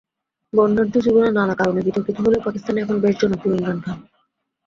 [0.53, 3.97] বর্ণাঢ্য জীবনে নানা কারণে বিতর্কিত হলেও পাকিস্তানে এখন বেশ জনপ্রিয় ইমরান খান।